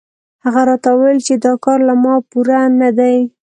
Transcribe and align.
هغه 0.43 0.61
راته 0.69 0.89
وویل 0.93 1.19
چې 1.27 1.33
دا 1.45 1.53
کار 1.65 1.79
له 1.87 1.93
ما 2.03 2.13
پوره 2.29 2.59
نه 2.81 2.89
دی. 2.97 3.17